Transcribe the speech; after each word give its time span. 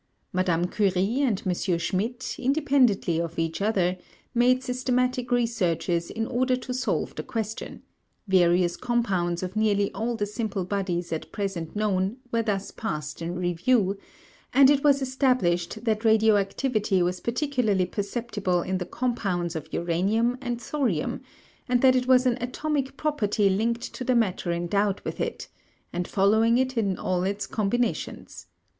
Madame 0.33 0.65
Curie 0.67 1.21
and 1.21 1.43
M. 1.45 1.53
Schmidt, 1.77 2.35
independently 2.39 3.21
of 3.21 3.37
each 3.37 3.61
other, 3.61 3.99
made 4.33 4.63
systematic 4.63 5.29
researches 5.31 6.09
in 6.09 6.25
order 6.25 6.55
to 6.55 6.73
solve 6.73 7.13
the 7.13 7.21
question; 7.21 7.83
various 8.27 8.77
compounds 8.77 9.43
of 9.43 9.55
nearly 9.55 9.91
all 9.93 10.15
the 10.15 10.25
simple 10.25 10.65
bodies 10.65 11.13
at 11.13 11.31
present 11.31 11.75
known 11.75 12.17
were 12.31 12.41
thus 12.41 12.71
passed 12.71 13.21
in 13.21 13.37
review, 13.37 13.95
and 14.55 14.71
it 14.71 14.83
was 14.83 15.03
established 15.03 15.85
that 15.85 16.03
radioactivity 16.03 17.03
was 17.03 17.19
particularly 17.19 17.85
perceptible 17.85 18.63
in 18.63 18.79
the 18.79 18.87
compounds 18.87 19.55
of 19.55 19.71
uranium 19.71 20.35
and 20.41 20.59
thorium, 20.59 21.21
and 21.69 21.83
that 21.83 21.95
it 21.95 22.07
was 22.07 22.25
an 22.25 22.39
atomic 22.41 22.97
property 22.97 23.51
linked 23.51 23.93
to 23.93 24.03
the 24.03 24.15
matter 24.15 24.51
endowed 24.51 24.99
with 25.01 25.21
it, 25.21 25.47
and 25.93 26.07
following 26.07 26.57
it 26.57 26.75
in 26.75 26.97
all 26.97 27.21
its 27.21 27.45
combinations. 27.45 28.47